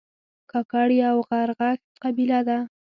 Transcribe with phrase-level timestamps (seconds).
[0.51, 2.57] کاکړ یو غرغښت قبیله ده